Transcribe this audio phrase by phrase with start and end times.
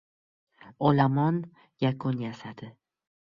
[0.89, 1.37] Olomon
[1.87, 2.73] yakun yasadi: